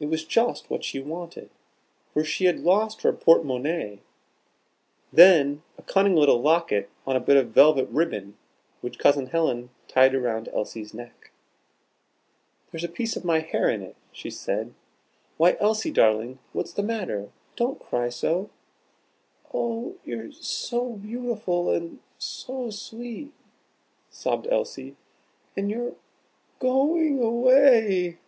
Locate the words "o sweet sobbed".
22.46-24.48